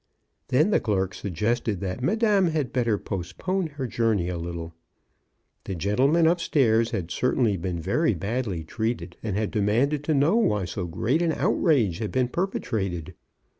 [0.47, 4.73] Then the clerk suggested that madame had better postpone her journey a lit tle.
[5.65, 10.37] The gentleman up stairs had certainly been very badly treated, and had demanded to know
[10.37, 13.13] why so great an outrage had been perpetrated.